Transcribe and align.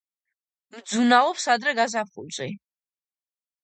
მძუნაობს 0.77 1.47
ადრე 1.57 1.77
გაზაფხულზე. 1.83 2.53